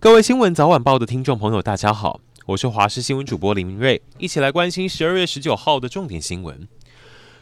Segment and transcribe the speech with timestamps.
[0.00, 6.68] 各位新闻早晚报的听众朋友，大家好，我是华视新闻主播林明瑞，一起来关心十二月十九号的重点新闻。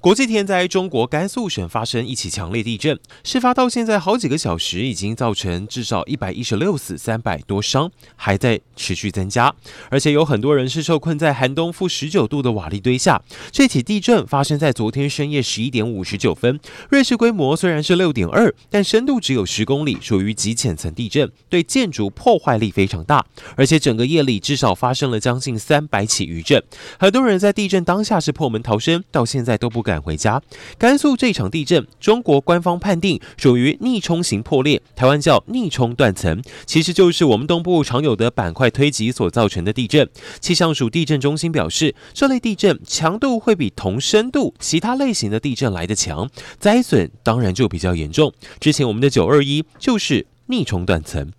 [0.00, 9.54] 国际天灾，中国甘肃省发生一起强烈地震，事发到现在好几个小时，已经造成至少一百一十六死、三百多伤，还在持续增加。
[9.90, 13.20] 而且有很多人是受困在寒冬负十九度的瓦砾堆下。
[13.52, 16.58] 这起地震发生在昨天深夜十一点五十九分，
[16.88, 23.26] 瑞士规模虽然是六点二，但深度只有十公里，属于极浅层地震，对建筑破坏力非常大。
[23.54, 26.62] 而且整个夜里至少发生了将近三百起余震，
[26.98, 30.40] 很多人在地震当下是破门逃生，到现在都不敢赶回家。
[30.78, 40.08] 甘肃这场地震，中国官方判定属于逆冲型破裂，台湾叫逆冲断层，其实就是我们东部常有的板块推挤所造成的地震。
[40.38, 46.30] 气象署地震中心表示，这类地震强度会比同深度其他类型的地震来得强，
[46.60, 48.32] 灾损当然就比较严重。
[48.60, 51.32] 之前我们的九二一就是逆冲断层。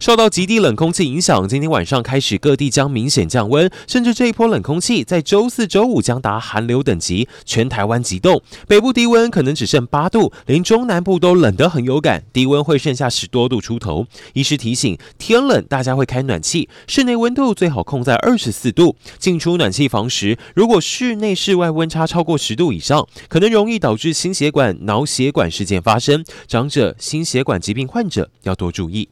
[0.00, 8.42] 受到极地冷空气影响，今天晚上开始各地将明显降温，甚至这一波冷空气在周四、周五将达寒流等级，全台湾急冻。
[8.66, 14.06] 北部低温可能只剩八度，连中南部都冷得很有感，低温会剩下十多度出头。
[14.34, 18.96] 医师提醒，天冷大家会开暖气，室内温度最好控在二十四度。
[19.18, 26.24] 进出暖气房时，如果室内室外温差超过十度以上，可能容易导致心血管、脑血管事件发生。
[26.46, 29.08] 长者、心血管疾病患者要多注意。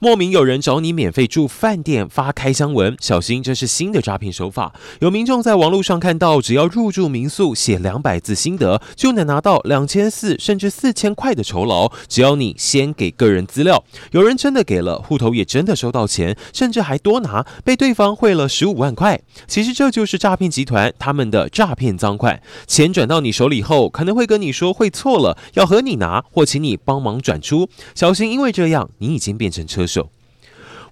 [0.00, 4.72] 莫名有人找你免费住饭店发开箱文，小心这是新的诈骗手法。
[5.00, 11.90] 有民众在网络上看到，只要入住民宿写两百字心得，就能拿到两千四甚至四千块的酬劳。
[12.06, 13.82] 只要你先给个人资料，
[14.12, 19.20] 有人真的给了，户头也真的收到钱，甚至还多拿，被对方汇了十五万块。
[19.48, 22.40] 其实这就是诈骗集团他们的诈骗赃款。
[22.68, 30.10] 钱转到你手里后，可能会跟你说汇错了，要和你拿或请你帮忙转出，小心，因为这样你已经变成车手。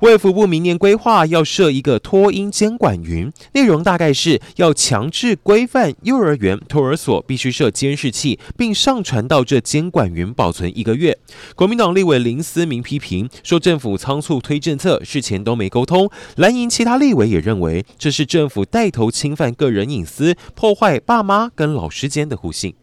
[0.00, 11.16] 卫福部明年规划要设一个托婴监管云，内容大概是要强制规范幼儿园、托儿所必须设监视器，并上传到这监管云保存一个月。
[11.54, 16.10] 国民党立委林思明批评说，政府仓促推政策，事前都没沟通。
[16.36, 22.74] 蓝营其他立委也认为，这是政府带头侵犯个人隐私，破坏爸妈跟老师间的互信。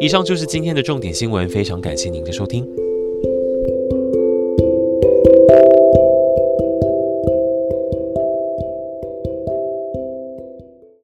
[0.00, 2.79] 以上就是今天的重点新闻，非常感谢您的收听。